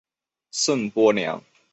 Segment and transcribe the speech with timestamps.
[0.49, 1.43] 圣波良。